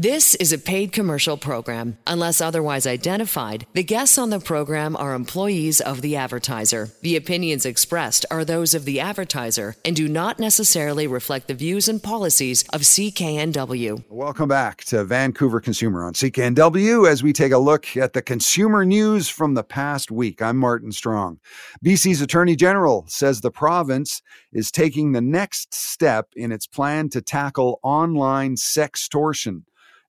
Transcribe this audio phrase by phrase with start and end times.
[0.00, 1.98] This is a paid commercial program.
[2.06, 6.90] Unless otherwise identified, the guests on the program are employees of the advertiser.
[7.02, 11.88] The opinions expressed are those of the advertiser and do not necessarily reflect the views
[11.88, 14.04] and policies of CKNW.
[14.08, 18.84] Welcome back to Vancouver Consumer on CKNW as we take a look at the consumer
[18.84, 20.40] news from the past week.
[20.40, 21.40] I'm Martin Strong.
[21.84, 24.22] BC's Attorney General says the province
[24.52, 29.62] is taking the next step in its plan to tackle online sextortion.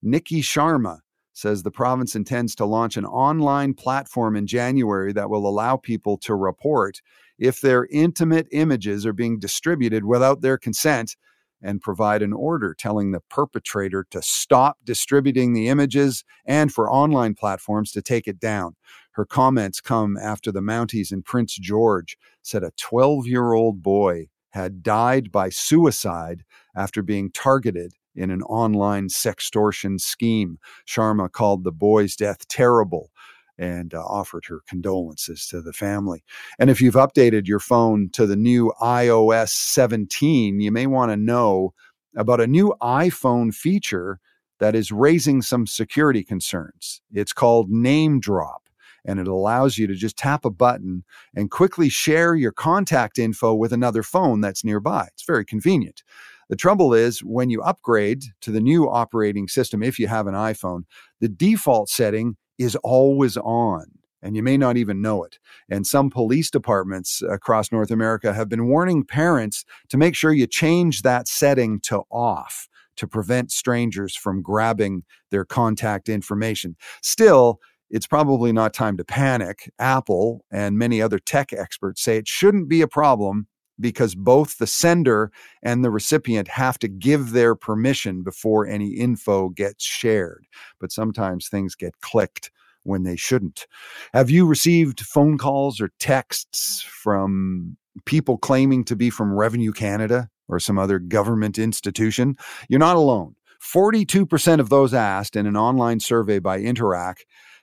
[0.03, 0.99] Niki Sharma
[1.33, 6.17] says the province intends to launch an online platform in January that will allow people
[6.17, 7.01] to report
[7.37, 11.15] if their intimate images are being distributed without their consent
[11.61, 17.33] and provide an order telling the perpetrator to stop distributing the images and for online
[17.33, 18.75] platforms to take it down.
[19.11, 24.27] Her comments come after the Mounties in Prince George said a 12 year old boy
[24.51, 26.43] had died by suicide
[26.75, 30.59] after being targeted in an online sextortion scheme.
[30.87, 33.11] Sharma called the boy's death terrible
[33.57, 36.23] and uh, offered her condolences to the family.
[36.57, 41.17] And if you've updated your phone to the new iOS 17, you may want to
[41.17, 41.73] know
[42.15, 44.19] about a new iPhone feature
[44.59, 47.01] that is raising some security concerns.
[47.11, 48.63] It's called Name Drop.
[49.05, 53.53] And it allows you to just tap a button and quickly share your contact info
[53.53, 55.07] with another phone that's nearby.
[55.13, 56.03] It's very convenient.
[56.49, 60.33] The trouble is when you upgrade to the new operating system, if you have an
[60.33, 60.83] iPhone,
[61.19, 63.85] the default setting is always on.
[64.21, 65.39] And you may not even know it.
[65.69, 70.45] And some police departments across North America have been warning parents to make sure you
[70.47, 72.67] change that setting to off
[72.97, 76.75] to prevent strangers from grabbing their contact information.
[77.01, 79.71] Still, it's probably not time to panic.
[79.79, 83.47] Apple and many other tech experts say it shouldn't be a problem
[83.79, 85.31] because both the sender
[85.63, 90.45] and the recipient have to give their permission before any info gets shared.
[90.79, 92.51] But sometimes things get clicked
[92.83, 93.67] when they shouldn't.
[94.13, 100.29] Have you received phone calls or texts from people claiming to be from Revenue Canada
[100.47, 102.37] or some other government institution?
[102.67, 103.35] You're not alone.
[103.61, 107.17] 42% of those asked in an online survey by Interac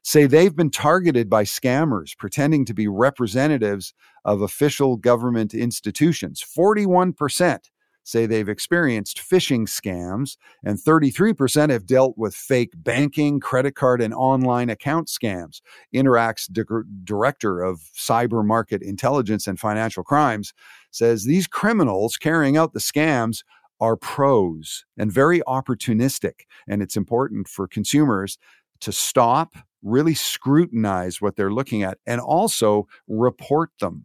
[0.07, 3.93] say they've been targeted by scammers pretending to be representatives
[4.25, 6.45] of official government institutions.
[6.57, 7.59] 41%
[8.05, 14.15] say they've experienced phishing scams, and 33% have dealt with fake banking, credit card, and
[14.15, 15.61] online account scams.
[15.93, 16.63] Interac's di-
[17.03, 20.55] director of cyber market intelligence and financial crimes
[20.93, 23.43] says these criminals carrying out the scams
[23.81, 26.43] are pros and very opportunistic.
[26.69, 28.39] And it's important for consumers
[28.81, 34.05] to stop, really scrutinize what they're looking at, and also report them.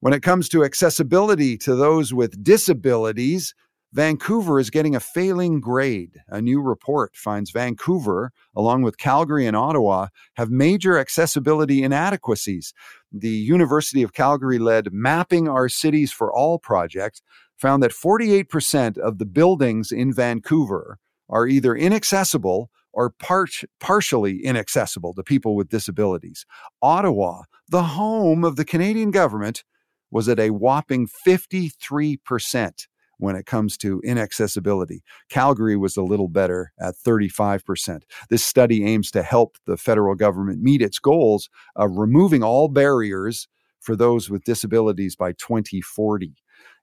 [0.00, 3.54] When it comes to accessibility to those with disabilities,
[3.94, 6.20] Vancouver is getting a failing grade.
[6.28, 12.74] A new report finds Vancouver, along with Calgary and Ottawa, have major accessibility inadequacies.
[13.12, 17.22] The University of Calgary led Mapping Our Cities for All project
[17.56, 20.98] found that 48% of the buildings in Vancouver
[21.28, 23.50] are either inaccessible or part,
[23.80, 26.46] partially inaccessible to people with disabilities.
[26.80, 29.64] Ottawa, the home of the Canadian government,
[30.10, 32.86] was at a whopping 53%
[33.18, 35.02] when it comes to inaccessibility.
[35.28, 38.02] Calgary was a little better at 35%.
[38.30, 43.48] This study aims to help the federal government meet its goals of removing all barriers
[43.80, 46.34] for those with disabilities by 2040.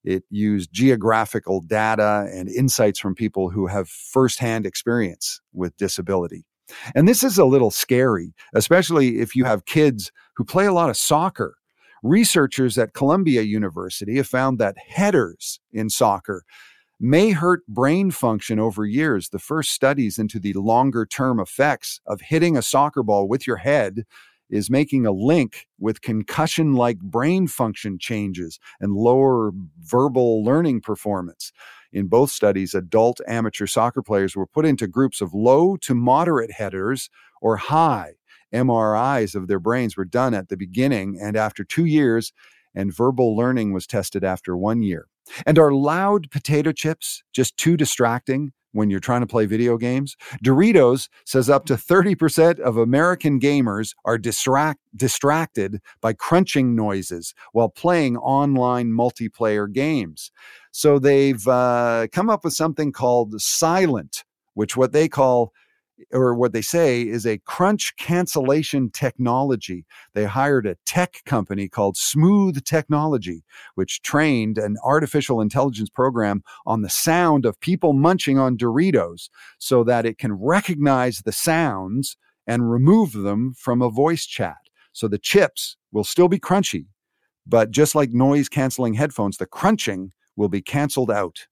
[0.04, 6.46] It used geographical data and insights from people who have firsthand experience with disability.
[6.96, 10.90] And this is a little scary, especially if you have kids who play a lot
[10.90, 11.58] of soccer.
[12.04, 16.44] Researchers at Columbia University have found that headers in soccer
[17.00, 19.30] may hurt brain function over years.
[19.30, 23.58] The first studies into the longer term effects of hitting a soccer ball with your
[23.58, 24.06] head
[24.52, 31.52] is making a link with concussion like brain function changes and lower verbal learning performance.
[31.94, 36.52] In both studies, adult amateur soccer players were put into groups of low to moderate
[36.52, 37.10] headers
[37.42, 38.14] or high.
[38.54, 42.34] MRIs of their brains were done at the beginning and after two years,
[42.76, 45.08] and verbal learning was tested after one year.
[45.46, 48.52] And are loud potato chips just too distracting?
[48.72, 50.16] When you're trying to play video games.
[50.44, 57.70] Doritos says up to 30% of American gamers are distract, distracted by crunching noises while
[57.70, 60.32] playing online multiplayer games.
[60.72, 64.24] So they've uh, come up with something called Silent,
[64.54, 65.54] which what they call
[66.12, 69.86] or what they say is a crunch cancellation technology.
[70.14, 73.44] They hired a tech company called Smooth Technology,
[73.76, 79.84] which trained an artificial intelligence program on the sound of people munching on Doritos so
[79.84, 82.18] that it can recognize the sounds
[82.48, 84.58] and remove them from a voice chat.
[84.94, 86.88] So the chips will still be crunchy,
[87.48, 91.48] but just like noise canceling headphones, the crunching will be canceled out.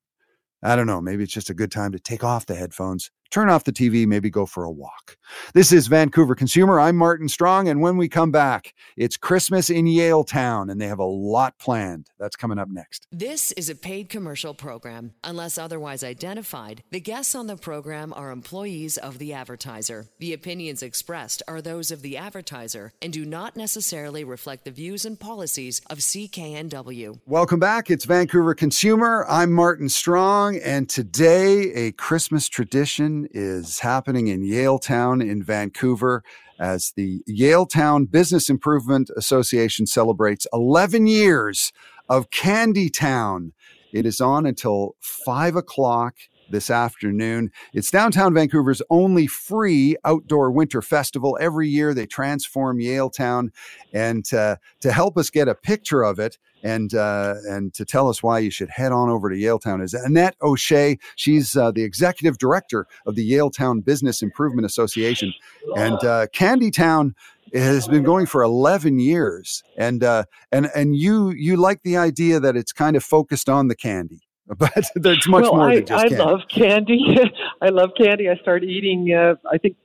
[0.62, 1.00] I don't know.
[1.00, 4.08] Maybe it's just a good time to take off the headphones turn off the TV,
[4.08, 5.18] maybe go for a walk.
[5.54, 6.80] This is Vancouver Consumer.
[6.80, 7.68] I'm Martin Strong.
[7.68, 12.08] And when we come back, it's Christmas in Yaletown, and they have a lot planned.
[12.20, 13.06] That's coming up next.
[13.12, 15.14] This is a paid commercial program.
[15.24, 20.08] Unless otherwise identified, the guests on the program are employees of the advertiser.
[20.20, 25.06] The opinions expressed are those of the advertiser and do not necessarily reflect the views
[25.06, 27.20] and policies of CKNW.
[27.26, 27.92] Welcome back.
[27.92, 29.26] It's Vancouver Consumer.
[29.30, 36.24] I'm Martin Strong, and today, a Christmas tradition is happening in Yaletown in Vancouver
[36.60, 41.72] as the Yaletown Business Improvement Association celebrates 11 years
[42.10, 43.54] of Candy Town.
[43.94, 46.16] It is on until 5 o'clock
[46.50, 47.52] this afternoon.
[47.74, 51.38] It's downtown Vancouver's only free outdoor winter festival.
[51.40, 53.50] Every year they transform Yaletown.
[53.94, 58.10] And uh, to help us get a picture of it, and uh, and to tell
[58.10, 60.98] us why you should head on over to Yaletown is Annette O'Shea.
[61.16, 65.34] She's uh, the executive director of the Yaletown Business Improvement Association,
[65.76, 67.16] and uh, Candy Town
[67.54, 72.40] has been going for 11 years and uh, and and you you like the idea
[72.40, 74.22] that it's kind of focused on the candy
[74.58, 76.24] but there's much well, more I, than just I candy.
[76.24, 77.18] love candy.
[77.62, 78.30] I love candy.
[78.30, 79.14] I started eating.
[79.14, 79.78] Uh, I think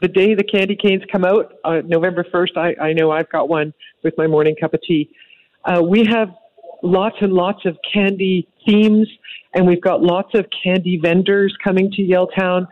[0.00, 2.56] the day the candy canes come out, uh, November first.
[2.56, 3.72] I, I know I've got one
[4.02, 5.10] with my morning cup of tea.
[5.64, 6.28] Uh, we have
[6.82, 9.08] lots and lots of candy themes,
[9.54, 12.66] and we've got lots of candy vendors coming to Yaletown.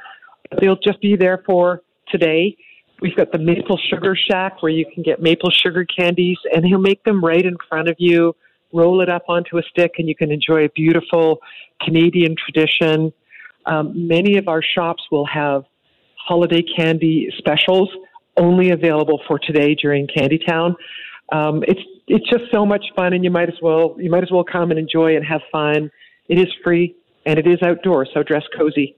[0.61, 2.57] They'll just be there for today.
[3.01, 6.81] We've got the Maple Sugar Shack where you can get maple sugar candies, and he'll
[6.81, 8.35] make them right in front of you,
[8.73, 11.39] roll it up onto a stick, and you can enjoy a beautiful
[11.83, 13.13] Canadian tradition.
[13.67, 15.65] Um, many of our shops will have
[16.17, 17.89] holiday candy specials
[18.37, 20.75] only available for today during Candy Town.
[21.33, 24.31] Um, it's it's just so much fun, and you might as well you might as
[24.31, 25.91] well come and enjoy and have fun.
[26.29, 26.95] It is free
[27.27, 28.97] and it is outdoors, so dress cozy.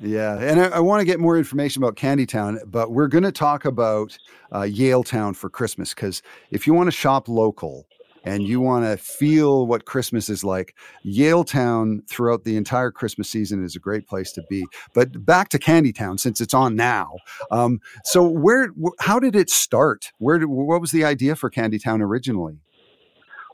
[0.00, 3.24] Yeah, and I, I want to get more information about Candy Town, but we're going
[3.24, 4.16] to talk about
[4.50, 7.86] uh, Yaletown for Christmas because if you want to shop local,
[8.24, 10.74] and you want to feel what Christmas is like,
[11.04, 14.64] Yaletown throughout the entire Christmas season is a great place to be.
[14.94, 17.16] But back to Candy Town since it's on now.
[17.50, 18.70] Um, so where,
[19.00, 20.12] how did it start?
[20.18, 22.58] Where, did, what was the idea for Candy Town originally?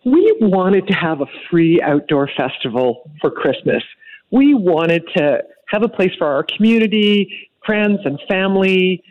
[0.05, 3.83] We wanted to have a free outdoor festival for Christmas.
[4.31, 9.03] We wanted to have a place for our community, friends, and family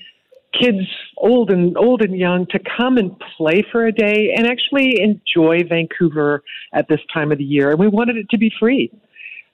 [0.59, 0.87] kids
[1.17, 5.63] old and old and young to come and play for a day and actually enjoy
[5.67, 6.43] Vancouver
[6.73, 7.71] at this time of the year.
[7.71, 8.91] And we wanted it to be free.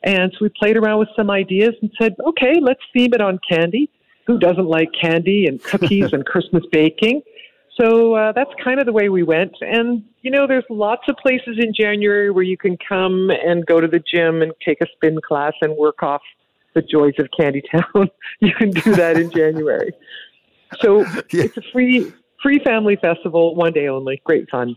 [0.04, 3.40] And so we played around with some ideas and said, okay, let's theme it on
[3.48, 3.90] candy.
[4.28, 7.22] Who doesn't like candy and cookies and Christmas baking?
[7.80, 9.56] So uh, that's kind of the way we went.
[9.62, 13.80] And, you know, there's lots of places in January where you can come and go
[13.80, 16.22] to the gym and take a spin class and work off
[16.74, 18.10] the joys of Candy Town.
[18.40, 19.92] you can do that in January.
[20.80, 21.00] So
[21.32, 21.44] yeah.
[21.44, 24.22] it's a free free family festival, one day only.
[24.26, 24.76] Great fun.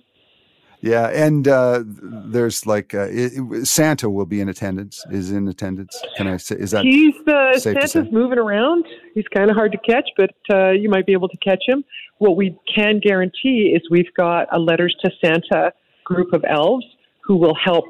[0.80, 5.02] Yeah, and uh, there's like uh, it, Santa will be in attendance.
[5.10, 5.98] Is in attendance.
[6.18, 6.56] Can I say?
[6.56, 8.84] Is that he's uh, Santa's moving around.
[9.14, 11.84] He's kind of hard to catch, but uh, you might be able to catch him.
[12.18, 15.72] What we can guarantee is we've got a letters to Santa
[16.04, 16.84] group of elves
[17.22, 17.86] who will help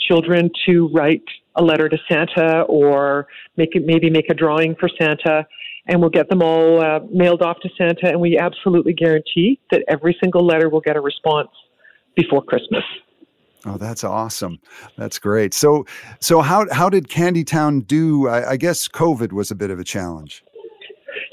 [0.00, 1.22] children to write
[1.56, 3.26] a letter to Santa or
[3.58, 5.46] make it, maybe make a drawing for Santa
[5.86, 9.82] and we'll get them all uh, mailed off to Santa, and we absolutely guarantee that
[9.88, 11.48] every single letter will get a response
[12.16, 12.84] before Christmas.
[13.64, 14.58] Oh, that's awesome!
[14.96, 15.54] That's great.
[15.54, 15.86] So,
[16.20, 18.28] so how how did Candy Town do?
[18.28, 20.44] I, I guess COVID was a bit of a challenge.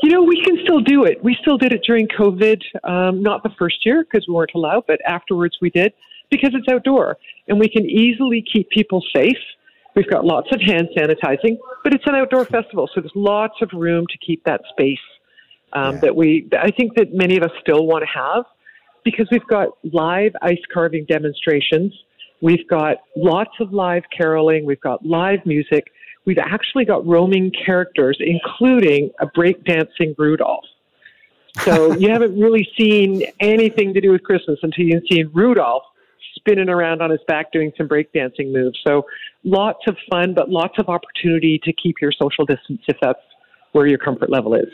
[0.04, 1.24] You know, we can still do it.
[1.24, 2.62] We still did it during COVID.
[2.84, 5.94] Um, not the first year because we weren't allowed, but afterwards we did
[6.30, 9.38] because it's outdoor and we can easily keep people safe
[9.96, 13.70] We've got lots of hand sanitizing, but it's an outdoor festival, so there's lots of
[13.74, 14.98] room to keep that space
[15.74, 16.02] um, yeah.
[16.02, 16.48] that we.
[16.58, 18.46] I think that many of us still want to have
[19.04, 21.94] because we've got live ice carving demonstrations.
[22.42, 24.66] We've got lots of live caroling.
[24.66, 25.92] We've got live music.
[26.26, 30.66] We've actually got roaming characters, including a breakdancing Rudolph.
[31.62, 35.84] So you haven't really seen anything to do with Christmas until you've seen Rudolph
[36.36, 38.80] spinning around on his back doing some breakdancing moves.
[38.88, 39.04] So
[39.44, 43.20] lots of fun, but lots of opportunity to keep your social distance if that's
[43.72, 44.68] where your comfort level is.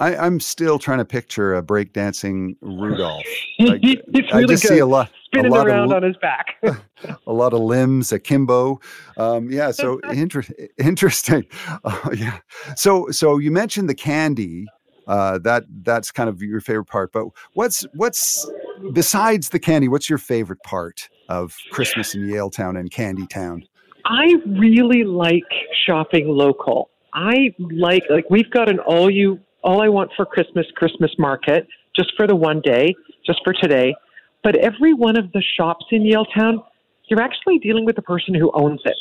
[0.00, 3.24] I, am still trying to picture a breakdancing Rudolph.
[3.60, 4.68] Like, it's really I just good.
[4.68, 6.46] see a lot spinning a lot around of, on his back.
[7.26, 8.80] a lot of limbs akimbo.
[9.16, 10.44] Um, yeah, so inter-
[10.78, 11.44] interesting.
[11.82, 12.38] Uh, yeah.
[12.76, 14.66] So so you mentioned the candy.
[15.08, 17.12] Uh, that that's kind of your favorite part.
[17.12, 18.48] But what's what's
[18.92, 19.88] besides the candy?
[19.88, 23.64] What's your favorite part of Christmas in Yaletown and Candy Town?
[24.04, 25.44] I really like
[25.86, 26.90] shopping local.
[27.14, 31.66] I like like we've got an all you all I want for Christmas Christmas market
[31.96, 32.94] just for the one day,
[33.26, 33.94] just for today.
[34.42, 36.62] But every one of the shops in Yaletown,
[37.08, 38.96] you're actually dealing with the person who owns it.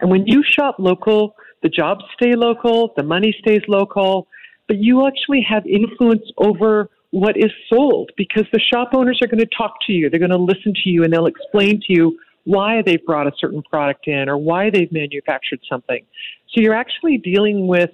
[0.00, 4.26] And when you shop local, the jobs stay local, the money stays local,
[4.66, 9.38] but you actually have influence over what is sold because the shop owners are going
[9.38, 12.18] to talk to you, they're going to listen to you, and they'll explain to you
[12.42, 16.04] why they've brought a certain product in or why they've manufactured something.
[16.52, 17.90] So you're actually dealing with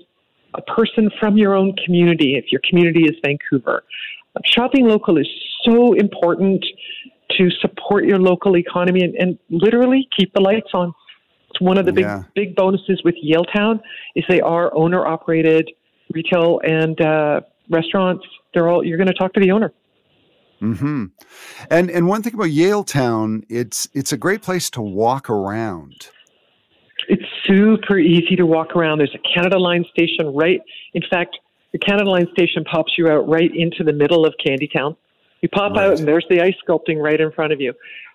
[0.55, 3.85] a person from your own community if your community is Vancouver.
[4.47, 5.29] Shopping local is
[5.67, 6.65] so important
[7.37, 10.95] to support your local economy and, and literally keep the lights on.
[11.51, 12.23] It's one of the big yeah.
[12.35, 13.81] big bonuses with Yaletown
[14.17, 15.71] is they are owner operated
[16.15, 18.25] retail and uh, restaurants.
[18.53, 19.73] They're all you're going to talk to the owner.
[20.61, 21.07] Hmm.
[21.71, 26.09] And and one thing about Yaletown, it's it's a great place to walk around.
[27.09, 28.99] It's super easy to walk around.
[28.99, 30.61] There's a Canada Line station right.
[30.93, 31.39] In fact,
[31.73, 34.97] the Canada Line station pops you out right into the middle of Candy Town.
[35.41, 35.87] You pop right.
[35.87, 37.73] out and there's the ice sculpting right in front of you.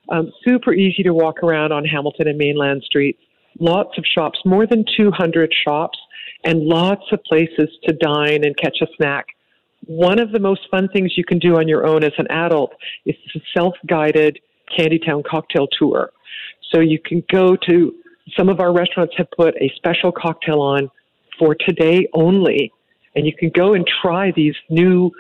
[0.10, 3.20] Um, super easy to walk around on Hamilton and Mainland Streets.
[3.60, 5.98] Lots of shops, more than 200 shops,
[6.44, 9.26] and lots of places to dine and catch a snack.
[9.88, 12.74] One of the most fun things you can do on your own as an adult
[13.06, 14.40] is a self-guided
[14.78, 16.12] Candytown cocktail tour.
[16.74, 17.94] So you can go to
[18.36, 20.90] some of our restaurants have put a special cocktail on
[21.38, 22.72] for today only
[23.16, 25.12] and you can go and try these new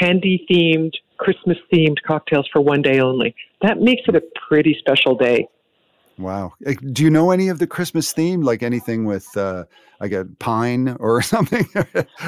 [0.00, 3.34] candy themed, Christmas themed cocktails for one day only.
[3.62, 5.48] That makes it a pretty special day.
[6.18, 6.52] Wow.
[6.92, 9.64] Do you know any of the Christmas theme, like anything with uh,
[10.00, 11.66] like a pine or something?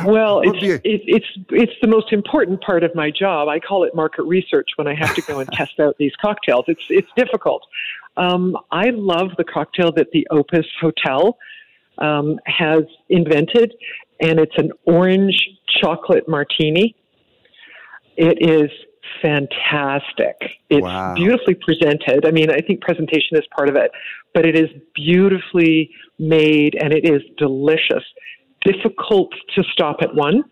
[0.04, 0.74] well, it's, you...
[0.74, 3.48] it, it's, it's the most important part of my job.
[3.48, 6.64] I call it market research when I have to go and test out these cocktails.
[6.68, 7.64] It's, it's difficult.
[8.16, 11.36] Um, I love the cocktail that the Opus Hotel
[11.98, 13.74] um, has invented,
[14.20, 15.48] and it's an orange
[15.80, 16.96] chocolate martini.
[18.16, 18.70] It is
[19.22, 20.36] fantastic.
[20.70, 21.14] It's wow.
[21.14, 22.26] beautifully presented.
[22.26, 23.90] I mean, I think presentation is part of it,
[24.34, 28.04] but it is beautifully made and it is delicious.
[28.64, 30.44] Difficult to stop at one,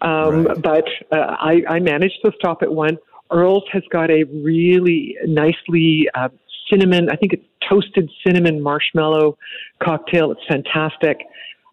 [0.00, 0.62] um, right.
[0.62, 2.98] but uh, I, I managed to stop at one.
[3.30, 6.28] Earl's has got a really nicely uh,
[6.70, 9.38] cinnamon, I think it's toasted cinnamon marshmallow
[9.82, 10.32] cocktail.
[10.32, 11.18] It's fantastic.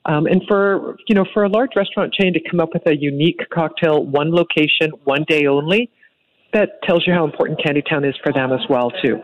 [0.05, 2.95] Um, and for you know, for a large restaurant chain to come up with a
[2.95, 5.89] unique cocktail, one location, one day only,
[6.53, 9.21] that tells you how important Candytown is for them as well, too.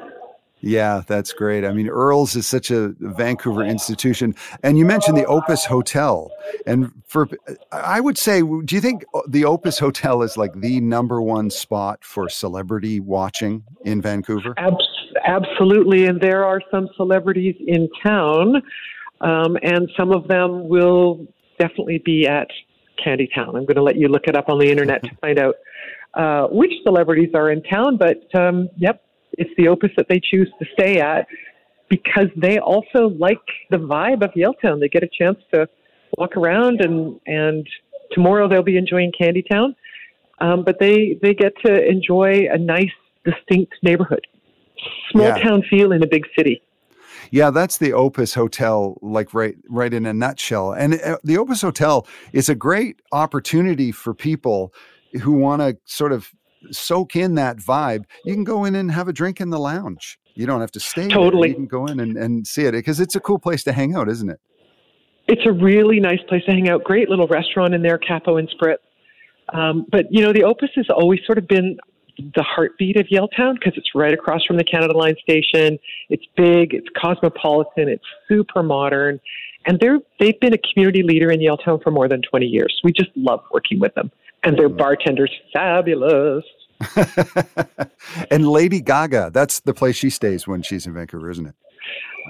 [0.62, 1.64] Yeah, that's great.
[1.64, 6.30] I mean, Earl's is such a Vancouver institution, and you mentioned the Opus Hotel,
[6.66, 7.30] and for
[7.72, 12.04] I would say, do you think the Opus Hotel is like the number one spot
[12.04, 14.54] for celebrity watching in Vancouver?
[15.26, 18.62] Absolutely, and there are some celebrities in town
[19.22, 21.28] um, and some of them will
[21.60, 22.48] definitely be at
[23.04, 23.50] Candy Town.
[23.50, 25.56] I'm going to let you look it up on the internet to find out
[26.14, 27.98] uh, which celebrities are in town.
[27.98, 31.28] But um, yep, it's the Opus that they choose to stay at
[31.90, 34.80] because they also like the vibe of Yaletown.
[34.80, 35.68] They get a chance to
[36.18, 37.68] walk around, and and
[38.12, 39.76] tomorrow they'll be enjoying Candytown.
[40.40, 42.92] Um, but they they get to enjoy a nice,
[43.26, 44.26] distinct neighborhood,
[45.12, 45.44] small yeah.
[45.44, 46.62] town feel in a big city.
[47.32, 50.74] Yeah, that's the Opus Hotel, like right, right in a nutshell.
[50.74, 54.74] And uh, the Opus Hotel is a great opportunity for people
[55.22, 56.30] who want to sort of
[56.72, 58.06] soak in that vibe.
[58.26, 60.20] You can go in and have a drink in the lounge.
[60.36, 61.08] You don't have to stay.
[61.08, 61.50] Totally, there.
[61.50, 63.96] you can go in and, and see it because it's a cool place to hang
[63.96, 64.40] out, isn't it?
[65.28, 66.84] It's a really nice place to hang out.
[66.84, 68.78] Great little restaurant in there, Capo and Spritz.
[69.54, 71.78] Um, but you know, the Opus has always sort of been
[72.36, 75.80] the heartbeat of Yaletown because it's right across from the Canada Line station.
[76.10, 79.20] It's big, it's cosmopolitan, it's super modern,
[79.66, 82.80] and they're they've been a community leader in Yaletown for more than 20 years.
[82.84, 84.12] We just love working with them,
[84.44, 86.44] and their bartenders fabulous.
[88.32, 91.56] and Lady Gaga, that's the place she stays when she's in Vancouver, isn't it?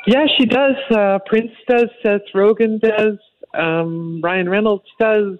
[0.07, 0.75] Yeah, she does.
[0.89, 1.87] Uh, Prince does.
[2.03, 3.17] Seth Rogen does.
[3.53, 5.37] Um, Ryan Reynolds does.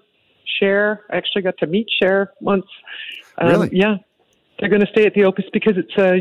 [0.59, 1.05] Cher.
[1.09, 2.65] I actually got to meet Cher once.
[3.37, 3.69] Um, really?
[3.71, 3.97] Yeah,
[4.59, 6.19] they're going to stay at the Opus because it's a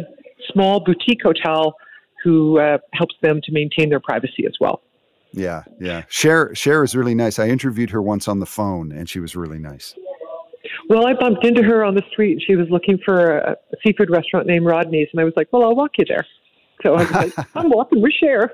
[0.53, 1.75] small boutique hotel
[2.23, 4.83] who uh, helps them to maintain their privacy as well.
[5.33, 6.05] Yeah, yeah.
[6.09, 7.39] Cher Cher is really nice.
[7.39, 9.95] I interviewed her once on the phone, and she was really nice.
[10.89, 12.43] Well, I bumped into her on the street.
[12.47, 15.65] She was looking for a, a seafood restaurant named Rodney's, and I was like, "Well,
[15.65, 16.27] I'll walk you there."
[16.83, 18.53] So I was like, "I'm walking with Cher."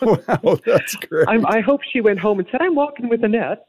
[0.00, 1.28] wow, that's great.
[1.28, 3.67] I'm, I hope she went home and said, "I'm walking with Annette."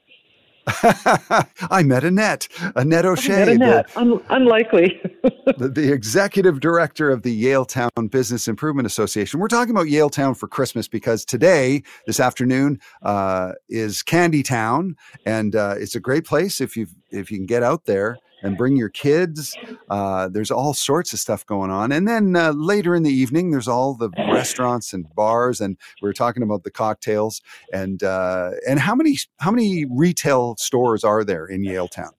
[1.72, 3.54] I met Annette, Annette O'Shea.
[3.54, 3.88] Annette.
[3.88, 5.00] The, Un- unlikely.
[5.58, 9.40] the, the, executive director of the Yaletown Business Improvement Association.
[9.40, 14.96] We're talking about Yale Town for Christmas because today, this afternoon, uh, is Candy Town,
[15.26, 18.58] and uh, it's a great place if you if you can get out there and
[18.58, 19.56] bring your kids.
[19.90, 21.92] Uh, there's all sorts of stuff going on.
[21.92, 26.10] And then uh, later in the evening, there's all the restaurants and bars, and we
[26.10, 27.42] are talking about the cocktails.
[27.74, 32.12] And uh, and how many how many retail stores are there in Yaletown?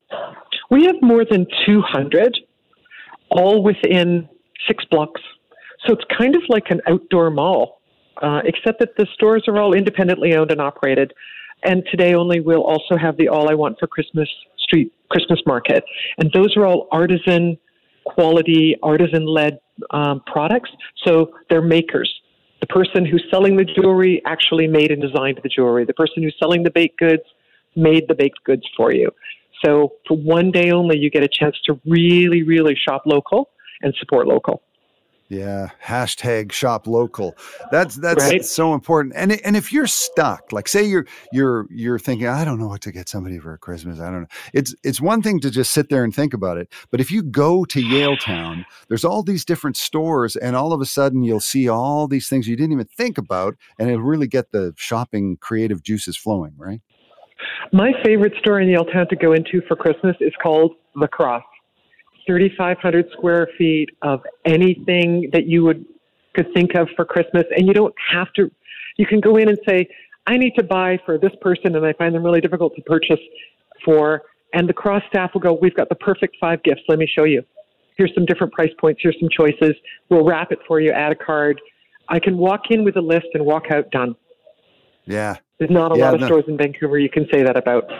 [0.70, 2.38] We have more than 200,
[3.30, 4.28] all within
[4.68, 5.20] six blocks.
[5.86, 7.80] So it's kind of like an outdoor mall,
[8.22, 11.12] uh, except that the stores are all independently owned and operated.
[11.62, 14.28] And today only we'll also have the All I Want for Christmas
[14.70, 15.82] Street Christmas Market.
[16.18, 17.58] And those are all artisan
[18.04, 19.58] quality, artisan led
[19.90, 20.70] um, products.
[21.04, 22.10] So they're makers.
[22.60, 25.84] The person who's selling the jewelry actually made and designed the jewelry.
[25.84, 27.22] The person who's selling the baked goods
[27.74, 29.10] made the baked goods for you.
[29.64, 33.50] So for one day only, you get a chance to really, really shop local
[33.82, 34.62] and support local.
[35.30, 37.36] Yeah, hashtag shop local.
[37.70, 38.44] That's that's right.
[38.44, 39.14] so important.
[39.16, 42.80] And and if you're stuck, like say you're you're you're thinking, I don't know what
[42.80, 44.00] to get somebody for Christmas.
[44.00, 44.26] I don't know.
[44.52, 47.22] It's it's one thing to just sit there and think about it, but if you
[47.22, 51.68] go to Yaletown, there's all these different stores, and all of a sudden you'll see
[51.68, 55.84] all these things you didn't even think about, and it'll really get the shopping creative
[55.84, 56.80] juices flowing, right?
[57.72, 61.44] My favorite store in Yaletown to go into for Christmas is called The Cross.
[62.26, 65.84] 3,500 square feet of anything that you would
[66.34, 68.50] could think of for Christmas, and you don't have to.
[68.96, 69.88] You can go in and say,
[70.26, 73.20] "I need to buy for this person," and I find them really difficult to purchase
[73.84, 74.22] for.
[74.52, 76.82] And the cross staff will go, "We've got the perfect five gifts.
[76.88, 77.42] Let me show you.
[77.96, 79.00] Here's some different price points.
[79.02, 79.74] Here's some choices.
[80.08, 80.90] We'll wrap it for you.
[80.92, 81.60] Add a card.
[82.08, 84.14] I can walk in with a list and walk out done."
[85.04, 85.36] Yeah.
[85.58, 86.26] There's not a yeah, lot of no.
[86.26, 87.90] stores in Vancouver you can say that about.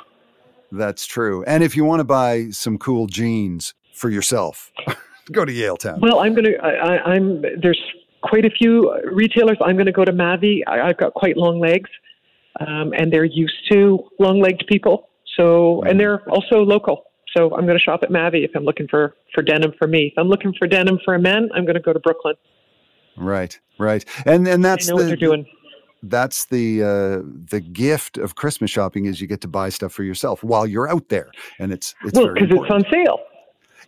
[0.73, 1.45] That's true.
[1.45, 4.73] And if you want to buy some cool jeans, for yourself?
[5.33, 6.01] go to Yale Town.
[6.01, 6.61] Well, I'm going to.
[6.63, 7.81] I'm there's
[8.23, 9.59] quite a few retailers.
[9.65, 10.61] I'm going to go to Mavi.
[10.67, 11.91] I, have got quite long legs,
[12.61, 15.09] um, and they're used to long-legged people.
[15.37, 17.05] So, and they're also local.
[17.37, 20.13] So, I'm going to shop at Mavi if I'm looking for for denim for me.
[20.13, 22.35] If I'm looking for denim for a man, I'm going to go to Brooklyn.
[23.17, 25.47] Right, right, and and that's know the, what they're doing
[26.03, 30.03] that's the uh, the gift of Christmas shopping is you get to buy stuff for
[30.03, 33.19] yourself while you're out there, and it's it's well because it's on sale.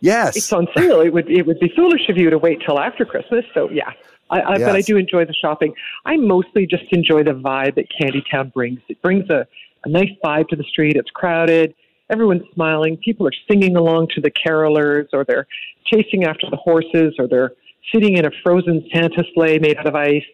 [0.03, 0.99] Yes, it's on sale.
[0.99, 3.45] It would it would be foolish of you to wait till after Christmas.
[3.53, 3.89] So yeah,
[4.29, 4.67] I, I, yes.
[4.67, 5.73] but I do enjoy the shopping.
[6.05, 8.81] I mostly just enjoy the vibe that Candytown brings.
[8.89, 9.47] It brings a,
[9.85, 10.97] a nice vibe to the street.
[10.97, 11.73] It's crowded.
[12.09, 12.97] Everyone's smiling.
[12.97, 15.47] People are singing along to the carolers, or they're
[15.85, 17.53] chasing after the horses, or they're
[17.95, 20.25] sitting in a frozen Santa sleigh made out of ice.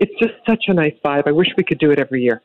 [0.00, 1.26] It's just such a nice vibe.
[1.26, 2.42] I wish we could do it every year.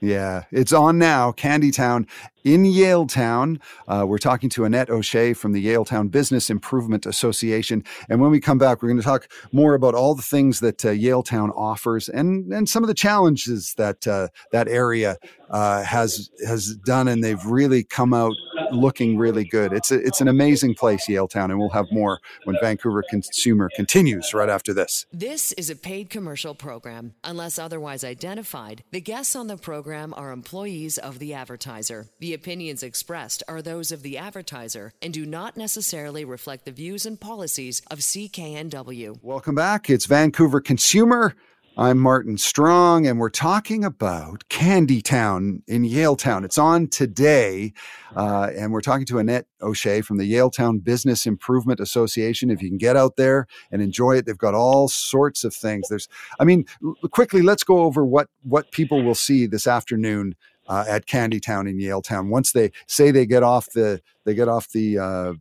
[0.00, 1.32] Yeah, it's on now.
[1.32, 2.08] Candytown
[2.46, 3.60] in Yaletown.
[3.88, 7.82] Uh, we're talking to Annette O'Shea from the Yaletown Business Improvement Association.
[8.08, 10.84] And when we come back, we're going to talk more about all the things that
[10.84, 15.18] uh, Yaletown offers and, and some of the challenges that uh, that area
[15.50, 17.08] uh, has has done.
[17.08, 18.34] And they've really come out
[18.70, 19.72] looking really good.
[19.72, 24.32] It's a, it's an amazing place, Yaletown, and we'll have more when Vancouver Consumer continues
[24.32, 25.06] right after this.
[25.12, 27.14] This is a paid commercial program.
[27.24, 32.06] Unless otherwise identified, the guests on the program are employees of the advertiser.
[32.20, 37.06] The opinions expressed are those of the advertiser and do not necessarily reflect the views
[37.06, 39.18] and policies of CKNW.
[39.22, 39.90] Welcome back.
[39.90, 41.34] It's Vancouver Consumer.
[41.78, 46.42] I'm Martin Strong, and we're talking about Candy Town in Yaletown.
[46.42, 47.74] It's on today,
[48.16, 52.50] uh, and we're talking to Annette O'Shea from the Yaletown Business Improvement Association.
[52.50, 55.88] If you can get out there and enjoy it, they've got all sorts of things.
[55.90, 56.08] There's,
[56.40, 56.64] I mean,
[57.10, 60.34] quickly, let's go over what what people will see this afternoon
[60.68, 62.28] uh, at Candy Town in Yaletown.
[62.28, 65.32] Once they say they get off the they get off the uh,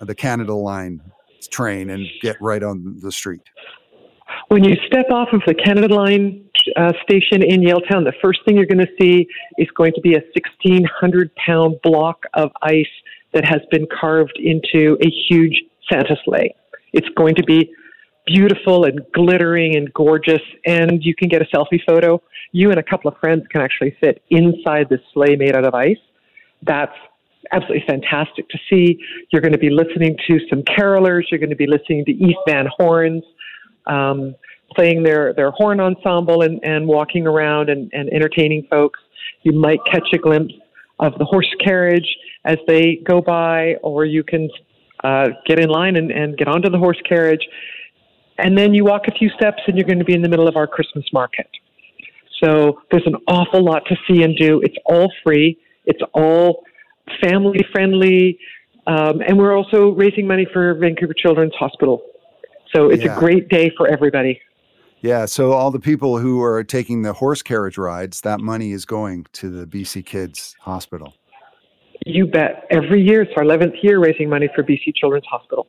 [0.00, 1.00] the Canada Line
[1.50, 3.42] train and get right on the street.
[4.48, 6.44] When you step off of the Canada Line
[6.76, 9.26] uh, station in Yaletown, the first thing you're going to see
[9.58, 12.86] is going to be a 1,600 pound block of ice
[13.32, 16.54] that has been carved into a huge Santa sleigh.
[16.92, 17.72] It's going to be
[18.26, 22.22] beautiful and glittering and gorgeous, and you can get a selfie photo.
[22.52, 25.74] You and a couple of friends can actually fit inside this sleigh made out of
[25.74, 25.96] ice.
[26.62, 26.94] That's
[27.52, 28.98] absolutely fantastic to see.
[29.32, 31.22] You're going to be listening to some carolers.
[31.30, 33.24] You're going to be listening to East Van Horns.
[33.86, 34.34] Um,
[34.74, 39.00] playing their, their horn ensemble and, and walking around and, and entertaining folks.
[39.42, 40.54] You might catch a glimpse
[40.98, 44.48] of the horse carriage as they go by, or you can
[45.02, 47.46] uh, get in line and, and get onto the horse carriage.
[48.42, 50.48] And then you walk a few steps and you're going to be in the middle
[50.48, 51.48] of our Christmas market.
[52.42, 54.60] So there's an awful lot to see and do.
[54.62, 55.58] It's all free.
[55.84, 56.64] It's all
[57.22, 58.38] family friendly.
[58.86, 62.02] Um, and we're also raising money for Vancouver Children's Hospital.
[62.74, 63.16] So it's yeah.
[63.16, 64.40] a great day for everybody.
[65.02, 68.84] Yeah, so all the people who are taking the horse carriage rides, that money is
[68.84, 71.14] going to the BC Kids Hospital.
[72.04, 72.66] You bet.
[72.70, 75.66] Every year, it's our 11th year raising money for BC Children's Hospital.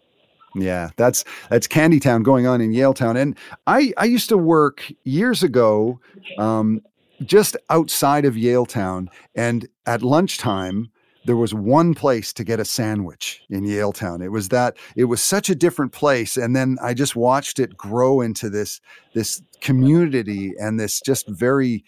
[0.56, 3.38] Yeah, that's that's Candytown going on in Yaletown, and
[3.68, 6.00] I I used to work years ago,
[6.38, 6.82] um,
[7.24, 10.92] just outside of Yaletown, and at lunchtime
[11.26, 14.24] there was one place to get a sandwich in Yaletown.
[14.24, 17.78] It was that it was such a different place, and then I just watched it
[17.78, 18.82] grow into this
[19.14, 21.84] this community and this just very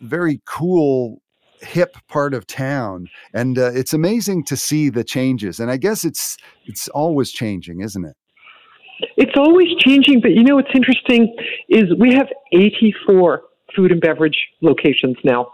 [0.00, 1.20] very cool
[1.60, 6.04] hip part of town and uh, it's amazing to see the changes and i guess
[6.04, 6.36] it's
[6.66, 8.16] it's always changing isn't it?
[9.16, 11.34] It's always changing but you know what's interesting
[11.68, 13.42] is we have 84
[13.74, 15.52] food and beverage locations now.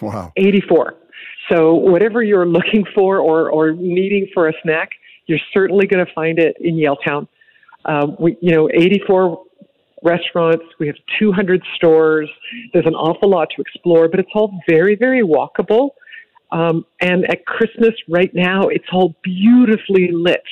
[0.00, 0.32] Wow.
[0.36, 0.94] 84
[1.50, 4.90] so whatever you're looking for or or needing for a snack
[5.26, 7.28] you're certainly going to find it in yaletown
[7.84, 9.44] um, we you know 84
[10.02, 10.64] restaurants.
[10.78, 12.28] We have 200 stores.
[12.72, 15.90] There's an awful lot to explore, but it's all very, very walkable.
[16.50, 20.42] Um, and at Christmas right now, it's all beautifully lit.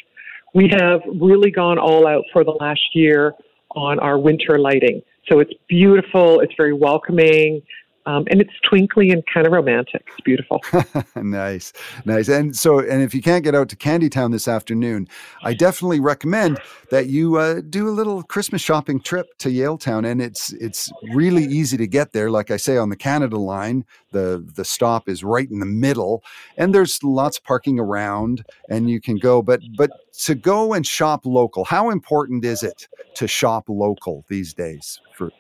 [0.55, 3.35] We have really gone all out for the last year
[3.77, 5.03] on our winter lighting.
[5.31, 6.41] So it's beautiful.
[6.41, 7.63] It's very welcoming.
[8.07, 10.07] Um, and it's twinkly and kind of romantic.
[10.09, 10.61] It's beautiful.
[11.17, 11.73] nice,
[12.07, 12.29] nice.
[12.29, 15.07] And so, and if you can't get out to Candytown this afternoon,
[15.43, 16.59] I definitely recommend
[16.91, 20.11] that you uh, do a little Christmas shopping trip to Yaletown.
[20.11, 22.31] And it's it's really easy to get there.
[22.31, 26.23] Like I say, on the Canada line, the the stop is right in the middle,
[26.57, 29.43] and there's lots of parking around, and you can go.
[29.43, 34.55] But but to go and shop local, how important is it to shop local these
[34.55, 35.01] days?
[35.15, 35.31] For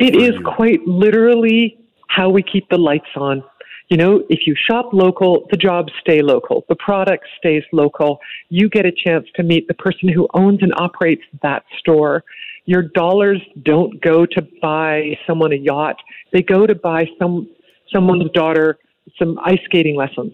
[0.00, 1.78] it is quite literally
[2.14, 3.42] how we keep the lights on.
[3.90, 8.18] You know, if you shop local, the jobs stay local, the product stays local.
[8.48, 12.24] You get a chance to meet the person who owns and operates that store.
[12.64, 15.96] Your dollars don't go to buy someone a yacht;
[16.32, 17.48] they go to buy some
[17.92, 18.78] someone's daughter
[19.18, 20.32] some ice skating lessons.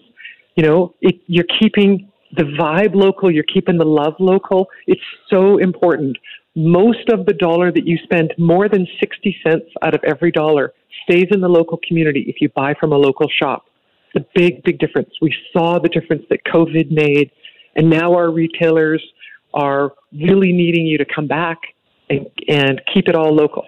[0.57, 4.69] You know, it, you're keeping the vibe local, you're keeping the love local.
[4.87, 6.17] It's so important.
[6.55, 10.73] Most of the dollar that you spend, more than 60 cents out of every dollar,
[11.05, 13.65] stays in the local community if you buy from a local shop.
[14.17, 15.11] A big, big difference.
[15.23, 17.31] We saw the difference that COVID made,
[17.77, 19.03] and now our retailers
[19.55, 21.59] are really needing you to come back
[22.09, 23.65] and, and keep it all local.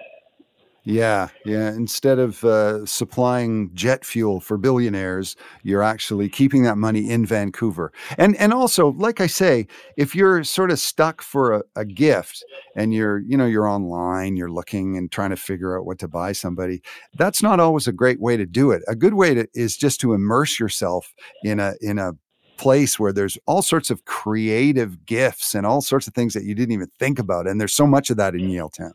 [0.85, 1.69] Yeah, yeah.
[1.69, 7.93] Instead of uh, supplying jet fuel for billionaires, you're actually keeping that money in Vancouver.
[8.17, 12.43] And and also, like I say, if you're sort of stuck for a, a gift
[12.75, 16.09] and you're you know you're online, you're looking and trying to figure out what to
[16.09, 16.81] buy somebody,
[17.17, 18.83] that's not always a great way to do it.
[18.89, 22.11] A good way to, is just to immerse yourself in a in a
[22.57, 26.53] place where there's all sorts of creative gifts and all sorts of things that you
[26.53, 27.47] didn't even think about.
[27.47, 28.91] And there's so much of that in Yaletown.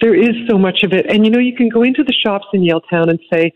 [0.00, 1.06] There is so much of it.
[1.08, 3.52] And you know, you can go into the shops in Yaletown and say,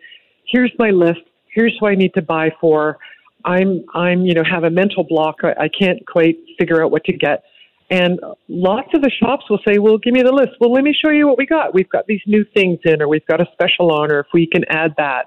[0.46, 1.20] here's my list.
[1.54, 2.98] Here's who I need to buy for.
[3.44, 5.36] I'm, I'm, you know, have a mental block.
[5.42, 7.44] I, I can't quite figure out what to get.
[7.90, 10.52] And lots of the shops will say, well, give me the list.
[10.60, 11.72] Well, let me show you what we got.
[11.72, 14.46] We've got these new things in, or we've got a special on, or if we
[14.46, 15.26] can add that.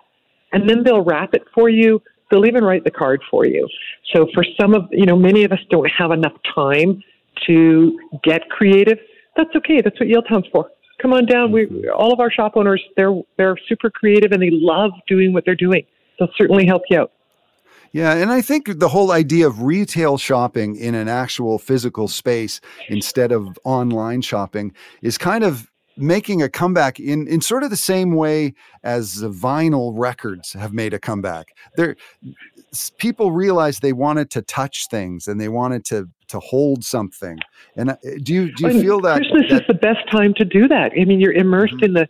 [0.54, 2.02] And then they'll wrap it for you.
[2.30, 3.68] They'll even write the card for you.
[4.14, 7.04] So for some of, you know, many of us don't have enough time
[7.48, 9.00] to get creative.
[9.36, 9.82] That's okay.
[9.82, 10.70] That's what Yaletown's for
[11.02, 11.52] come on down.
[11.52, 15.46] We all of our shop owners they're they're super creative and they love doing what
[15.46, 15.86] they're doing.
[16.20, 17.12] They'll certainly help you out.
[17.94, 22.62] Yeah, and I think the whole idea of retail shopping in an actual physical space
[22.88, 27.76] instead of online shopping is kind of making a comeback in, in sort of the
[27.76, 31.54] same way as vinyl records have made a comeback.
[31.76, 31.98] There,
[32.98, 37.40] people realized they wanted to touch things and they wanted to to hold something.
[37.76, 40.34] And uh, do you do you I feel that Christmas that, is the best time
[40.36, 40.92] to do that?
[41.00, 41.86] I mean, you're immersed mm-hmm.
[41.86, 42.10] in the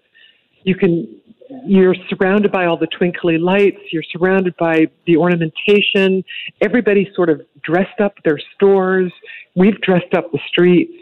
[0.64, 1.22] you can
[1.66, 6.24] you're surrounded by all the twinkly lights, you're surrounded by the ornamentation.
[6.62, 9.12] Everybody's sort of dressed up their stores.
[9.56, 10.94] We've dressed up the streets.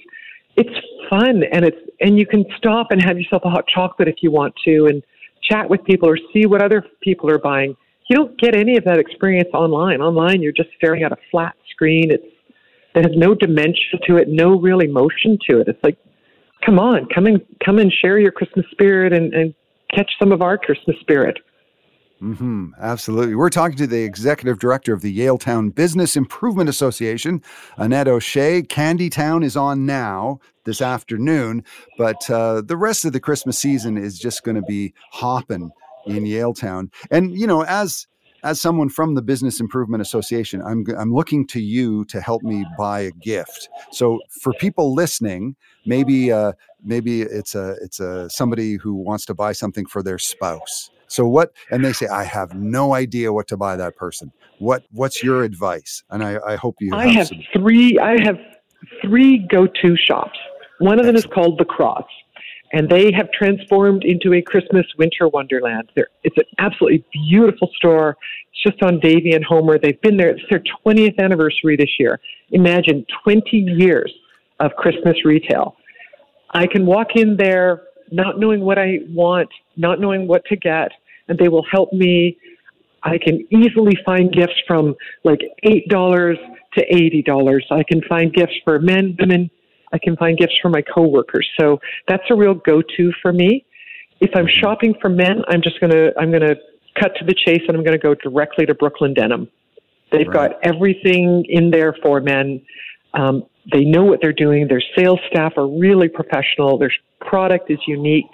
[0.55, 0.75] It's
[1.09, 4.31] fun and it's and you can stop and have yourself a hot chocolate if you
[4.31, 5.03] want to and
[5.43, 7.75] chat with people or see what other people are buying.
[8.09, 10.01] You don't get any of that experience online.
[10.01, 12.11] Online you're just staring at a flat screen.
[12.11, 12.25] It's
[12.95, 15.67] it has no dimension to it, no real emotion to it.
[15.67, 15.97] It's like
[16.65, 19.53] come on, come and come and share your Christmas spirit and, and
[19.93, 21.37] catch some of our Christmas spirit.
[22.21, 23.35] Mm-hmm, absolutely.
[23.35, 27.41] We're talking to the executive director of the Yaletown Business Improvement Association,
[27.77, 28.61] Annette O'Shea.
[28.63, 31.63] Candy Town is on now this afternoon,
[31.97, 35.71] but uh, the rest of the Christmas season is just going to be hopping
[36.07, 36.91] in Yaletown.
[37.09, 38.05] And you know, as
[38.43, 42.65] as someone from the Business Improvement Association, I'm I'm looking to you to help me
[42.77, 43.69] buy a gift.
[43.91, 49.33] So for people listening, maybe uh, maybe it's a it's a somebody who wants to
[49.33, 50.89] buy something for their spouse.
[51.07, 51.53] So what?
[51.71, 54.31] And they say, I have no idea what to buy that person.
[54.59, 56.03] What What's your advice?
[56.09, 56.93] And I, I hope you.
[56.93, 57.43] I have, have some...
[57.51, 57.97] three.
[57.97, 58.37] I have
[59.01, 60.37] three go-to shops.
[60.79, 62.05] One of them is called the Cross,
[62.71, 65.91] and they have transformed into a Christmas winter wonderland.
[65.95, 68.17] They're, it's an absolutely beautiful store.
[68.53, 69.79] It's just on Davie and Homer.
[69.79, 70.29] They've been there.
[70.29, 72.19] It's their 20th anniversary this year.
[72.51, 74.13] Imagine 20 years
[74.59, 75.75] of Christmas retail.
[76.51, 80.91] I can walk in there not knowing what I want, not knowing what to get,
[81.27, 82.37] and they will help me.
[83.03, 86.35] I can easily find gifts from like $8
[86.73, 87.61] to $80.
[87.71, 89.49] I can find gifts for men, women.
[89.91, 91.47] I can find gifts for my coworkers.
[91.59, 93.65] So that's a real go-to for me.
[94.21, 96.55] If I'm shopping for men, I'm just going to, I'm going to
[96.99, 99.47] cut to the chase and I'm going to go directly to Brooklyn Denim.
[100.11, 100.51] They've right.
[100.51, 102.61] got everything in there for men.
[103.13, 104.67] Um, they know what they're doing.
[104.67, 106.77] Their sales staff are really professional.
[106.77, 108.31] Their product is unique,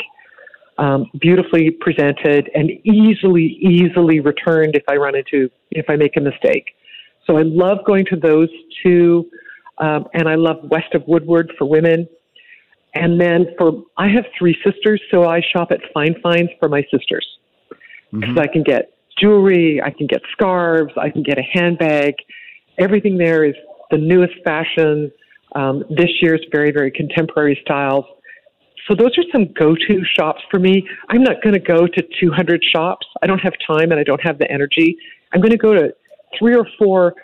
[0.77, 6.21] um, beautifully presented, and easily, easily returned if I run into, if I make a
[6.21, 6.67] mistake.
[7.27, 8.49] So I love going to those
[8.83, 9.29] two,
[9.77, 12.07] um, and I love West of Woodward for women.
[12.93, 16.81] And then for, I have three sisters, so I shop at Fine Finds for my
[16.91, 17.27] sisters.
[18.11, 18.39] Because mm-hmm.
[18.39, 22.13] I can get jewelry, I can get scarves, I can get a handbag.
[22.77, 23.55] Everything there is
[23.91, 25.11] the newest fashion.
[25.55, 28.05] Um, this year's very, very contemporary styles.
[28.87, 30.87] So those are some go-to shops for me.
[31.09, 33.07] I'm not going to go to 200 shops.
[33.21, 34.97] I don't have time and I don't have the energy.
[35.33, 35.93] I'm going to go to
[36.37, 37.15] three or four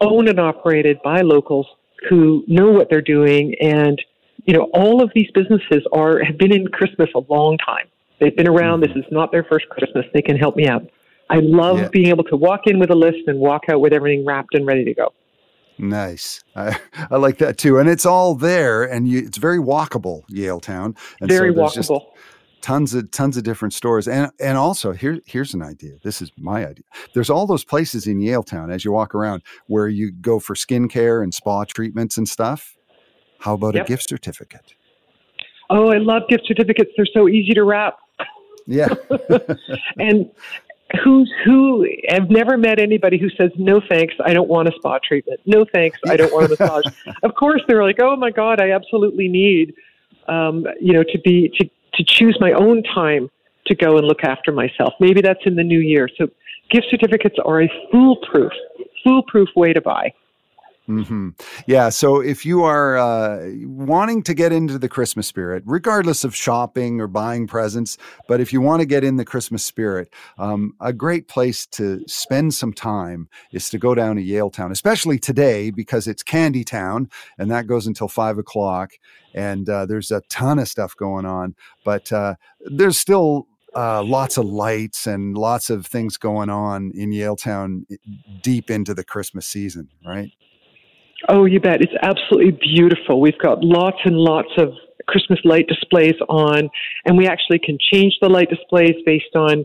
[0.00, 1.66] owned and operated by locals
[2.08, 4.00] who know what they're doing and
[4.44, 7.86] you know all of these businesses are have been in Christmas a long time.
[8.20, 8.80] They've been around.
[8.80, 9.00] This mm-hmm.
[9.00, 10.04] is not their first Christmas.
[10.14, 10.82] They can help me out.
[11.30, 11.88] I love yeah.
[11.88, 14.66] being able to walk in with a list and walk out with everything wrapped and
[14.66, 15.12] ready to go.
[15.78, 16.42] Nice.
[16.56, 16.78] I,
[17.10, 17.78] I like that too.
[17.78, 20.96] And it's all there and you, it's very walkable, Yaletown.
[21.20, 22.06] And very so walkable.
[22.64, 24.08] Tons of tons of different stores.
[24.08, 25.98] And and also here here's an idea.
[26.02, 26.84] This is my idea.
[27.12, 31.22] There's all those places in yaletown as you walk around where you go for skincare
[31.22, 32.74] and spa treatments and stuff.
[33.40, 33.84] How about yep.
[33.84, 34.72] a gift certificate?
[35.68, 36.90] Oh, I love gift certificates.
[36.96, 37.98] They're so easy to wrap.
[38.66, 38.88] Yeah.
[39.98, 40.30] and
[41.02, 44.98] who's who I've never met anybody who says no thanks, I don't want a spa
[45.06, 45.40] treatment.
[45.44, 46.84] No thanks, I don't want a massage.
[47.22, 49.74] of course, they're like, oh my god, I absolutely need,
[50.28, 53.30] um, you know, to be to to choose my own time
[53.66, 54.94] to go and look after myself.
[55.00, 56.08] Maybe that's in the new year.
[56.18, 56.28] So,
[56.70, 58.52] gift certificates are a foolproof
[59.02, 60.12] foolproof way to buy.
[60.88, 61.30] Mm-hmm.
[61.66, 61.88] Yeah.
[61.88, 67.00] So if you are uh, wanting to get into the Christmas spirit, regardless of shopping
[67.00, 67.96] or buying presents,
[68.28, 72.04] but if you want to get in the Christmas spirit, um, a great place to
[72.06, 77.08] spend some time is to go down to Yaletown, especially today because it's Candy Town
[77.38, 78.92] and that goes until five o'clock.
[79.32, 84.36] And uh, there's a ton of stuff going on, but uh, there's still uh, lots
[84.36, 87.84] of lights and lots of things going on in Yaletown
[88.42, 90.30] deep into the Christmas season, right?
[91.28, 91.80] Oh, you bet.
[91.80, 93.20] It's absolutely beautiful.
[93.20, 94.72] We've got lots and lots of
[95.06, 96.70] Christmas light displays on,
[97.04, 99.64] and we actually can change the light displays based on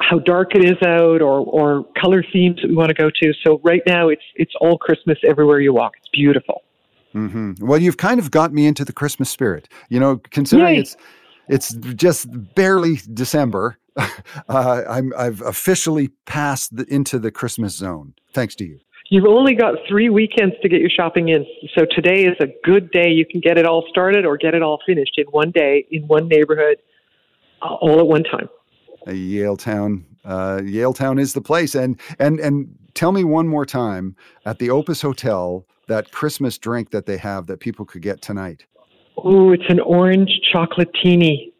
[0.00, 3.32] how dark it is out or, or color themes that we want to go to.
[3.46, 5.92] So right now it's it's all Christmas everywhere you walk.
[5.98, 6.62] It's beautiful.
[7.14, 7.64] Mm-hmm.
[7.64, 9.68] Well, you've kind of got me into the Christmas spirit.
[9.88, 10.80] You know, considering Yay.
[10.80, 10.96] it's
[11.48, 13.78] it's just barely December.
[14.48, 18.14] Uh, I'm I've officially passed the, into the Christmas zone.
[18.32, 18.80] Thanks to you.
[19.10, 21.44] You've only got three weekends to get your shopping in.
[21.76, 23.10] So today is a good day.
[23.10, 26.06] You can get it all started or get it all finished in one day, in
[26.06, 26.78] one neighborhood,
[27.60, 28.48] uh, all at one time.
[29.06, 31.74] Uh, Yaletown, uh, Yaletown is the place.
[31.74, 36.90] And and and tell me one more time at the Opus Hotel that Christmas drink
[36.90, 38.64] that they have that people could get tonight.
[39.18, 41.52] Oh, it's an orange chocolatini.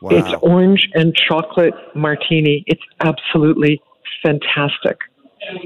[0.00, 0.10] Wow.
[0.12, 2.62] It's orange and chocolate martini.
[2.68, 3.82] It's absolutely
[4.22, 4.98] fantastic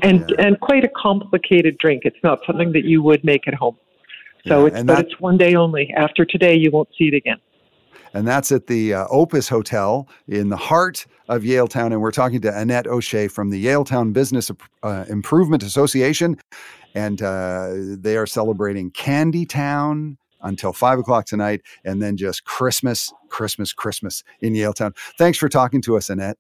[0.03, 0.47] and yeah.
[0.47, 2.03] and quite a complicated drink.
[2.05, 3.77] It's not something that you would make at home.
[4.47, 5.93] So yeah, it's but that, it's one day only.
[5.97, 7.38] After today, you won't see it again.
[8.14, 11.87] And that's at the uh, Opus Hotel in the heart of Yaletown.
[11.87, 14.51] And we're talking to Annette O'Shea from the Yaletown Business
[14.83, 16.38] uh, Improvement Association.
[16.95, 23.12] And uh, they are celebrating Candy Town until five o'clock tonight, and then just Christmas,
[23.29, 24.97] Christmas, Christmas in Yaletown.
[25.19, 26.38] Thanks for talking to us, Annette.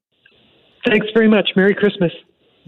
[0.86, 1.50] Thanks very much.
[1.56, 2.12] Merry Christmas.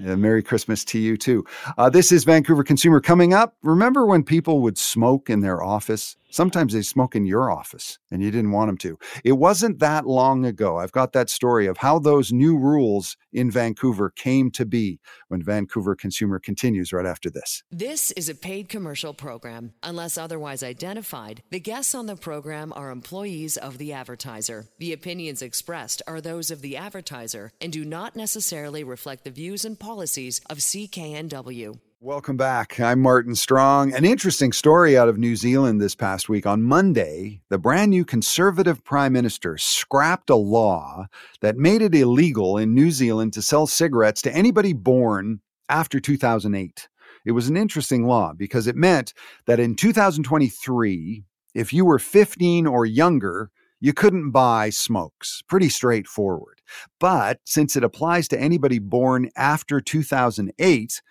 [0.03, 1.45] Yeah, Merry Christmas to you too.
[1.77, 3.57] Uh, this is Vancouver Consumer coming up.
[3.63, 6.17] Remember when people would smoke in their office?
[6.31, 8.99] Sometimes they smoke in your office and you didn't want them to.
[9.25, 10.79] It wasn't that long ago.
[10.79, 15.43] I've got that story of how those new rules in Vancouver came to be when
[15.43, 17.63] Vancouver Consumer continues right after this.
[17.71, 19.73] This is a paid commercial program.
[19.83, 24.67] Unless otherwise identified, the guests on the program are employees of the advertiser.
[24.79, 29.65] The opinions expressed are those of the advertiser and do not necessarily reflect the views
[29.65, 31.79] and policies of CKNW.
[32.03, 32.81] Welcome back.
[32.81, 33.93] I'm Martin Strong.
[33.93, 36.47] An interesting story out of New Zealand this past week.
[36.47, 41.09] On Monday, the brand new conservative prime minister scrapped a law
[41.43, 46.89] that made it illegal in New Zealand to sell cigarettes to anybody born after 2008.
[47.27, 49.13] It was an interesting law because it meant
[49.45, 51.23] that in 2023,
[51.55, 55.43] if you were 15 or younger, you couldn't buy smokes.
[55.49, 56.63] Pretty straightforward.
[56.99, 61.03] But since it applies to anybody born after 2008,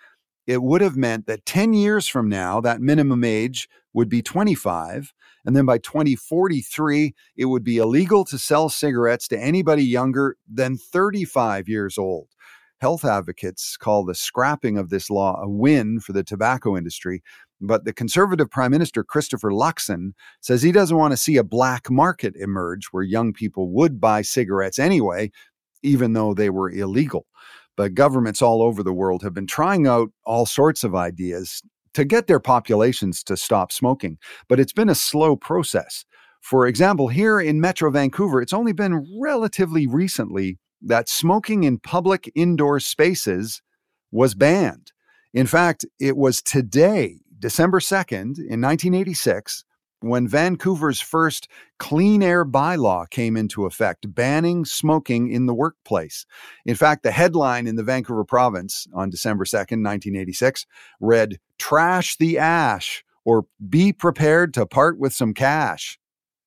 [0.50, 5.14] it would have meant that 10 years from now, that minimum age would be 25.
[5.44, 10.76] And then by 2043, it would be illegal to sell cigarettes to anybody younger than
[10.76, 12.30] 35 years old.
[12.80, 17.22] Health advocates call the scrapping of this law a win for the tobacco industry.
[17.60, 21.88] But the conservative Prime Minister, Christopher Luxon, says he doesn't want to see a black
[21.92, 25.30] market emerge where young people would buy cigarettes anyway,
[25.84, 27.26] even though they were illegal
[27.80, 31.62] but governments all over the world have been trying out all sorts of ideas
[31.94, 34.18] to get their populations to stop smoking.
[34.48, 36.04] But it's been a slow process.
[36.42, 42.30] For example, here in Metro Vancouver, it's only been relatively recently that smoking in public
[42.34, 43.62] indoor spaces
[44.10, 44.92] was banned.
[45.32, 49.64] In fact, it was today, December 2nd, in 1986,
[50.00, 56.26] when Vancouver's first clean air bylaw came into effect, banning smoking in the workplace.
[56.64, 60.66] In fact, the headline in the Vancouver province on December 2nd, 1986,
[61.00, 65.98] read, Trash the Ash or Be Prepared to Part with Some Cash.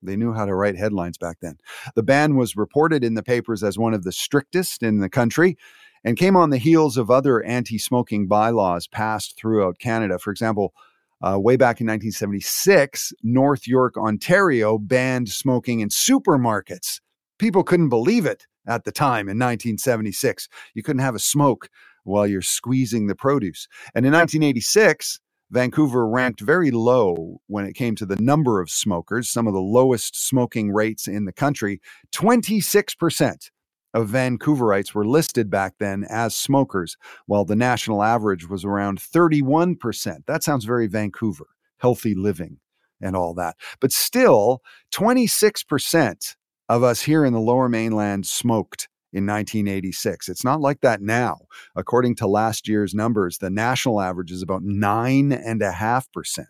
[0.02, 1.58] They knew how to write headlines back then.
[1.96, 5.58] The ban was reported in the papers as one of the strictest in the country
[6.04, 10.20] and came on the heels of other anti smoking bylaws passed throughout Canada.
[10.20, 10.74] For example,
[11.24, 17.00] uh, way back in 1976, North York, Ontario banned smoking in supermarkets.
[17.40, 20.50] People couldn't believe it at the time in 1976.
[20.74, 21.70] You couldn't have a smoke
[22.04, 23.68] while you're squeezing the produce.
[23.96, 29.30] And in 1986, Vancouver ranked very low when it came to the number of smokers,
[29.30, 31.80] some of the lowest smoking rates in the country
[32.12, 33.50] 26%
[33.94, 40.26] of Vancouverites were listed back then as smokers, while the national average was around 31%.
[40.26, 42.58] That sounds very Vancouver, healthy living
[43.02, 43.56] and all that.
[43.80, 46.36] But still, 26%
[46.70, 50.28] of us here in the lower mainland smoked in 1986.
[50.30, 51.38] It's not like that now.
[51.76, 56.46] According to last year's numbers, the national average is about 9.5%.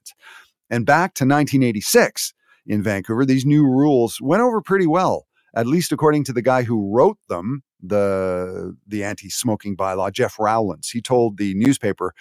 [0.69, 2.33] And back to 1986
[2.65, 6.63] in Vancouver, these new rules went over pretty well at least according to the guy
[6.63, 10.89] who wrote them, the the anti-smoking bylaw, Jeff Rowlands.
[10.89, 12.13] He told the newspaper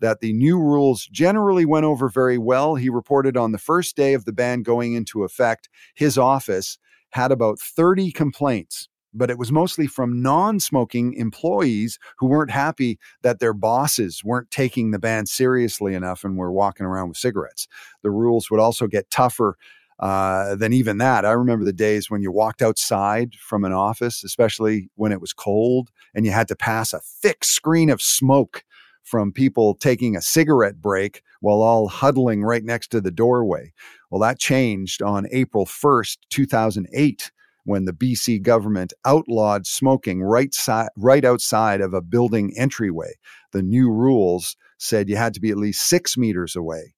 [0.00, 2.76] that the new rules generally went over very well.
[2.76, 6.78] He reported on the first day of the ban going into effect, his office
[7.10, 12.98] had about 30 complaints but it was mostly from non smoking employees who weren't happy
[13.22, 17.66] that their bosses weren't taking the ban seriously enough and were walking around with cigarettes.
[18.02, 19.56] The rules would also get tougher
[20.00, 21.24] uh, than even that.
[21.24, 25.32] I remember the days when you walked outside from an office, especially when it was
[25.32, 28.64] cold, and you had to pass a thick screen of smoke
[29.02, 33.72] from people taking a cigarette break while all huddling right next to the doorway.
[34.10, 37.30] Well, that changed on April 1st, 2008
[37.64, 43.12] when the BC government outlawed smoking right, si- right outside of a building entryway.
[43.52, 46.94] The new rules said you had to be at least six meters away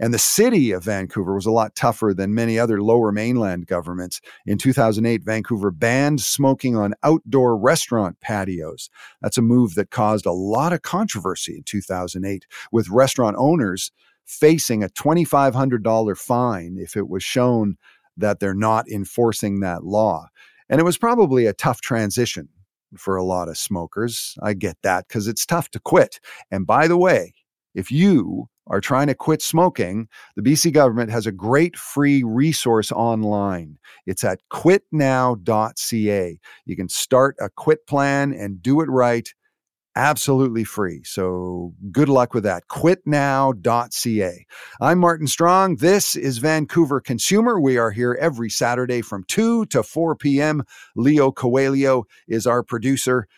[0.00, 4.20] and the city of Vancouver was a lot tougher than many other lower mainland governments.
[4.46, 8.90] In 2008, Vancouver banned smoking on outdoor restaurant patios.
[9.22, 13.92] That's a move that caused a lot of controversy in 2008, with restaurant owners
[14.24, 17.76] facing a $2,500 fine if it was shown
[18.16, 20.28] that they're not enforcing that law.
[20.68, 22.48] And it was probably a tough transition
[22.96, 24.36] for a lot of smokers.
[24.42, 26.20] I get that because it's tough to quit.
[26.50, 27.34] And by the way,
[27.74, 32.90] if you are trying to quit smoking, the BC government has a great free resource
[32.90, 33.78] online.
[34.06, 36.38] It's at quitnow.ca.
[36.64, 39.28] You can start a quit plan and do it right
[39.96, 41.02] absolutely free.
[41.04, 42.64] So good luck with that.
[42.68, 44.46] Quitnow.ca.
[44.80, 45.76] I'm Martin Strong.
[45.76, 47.60] This is Vancouver Consumer.
[47.60, 50.64] We are here every Saturday from 2 to 4 p.m.
[50.96, 53.28] Leo Coelho is our producer.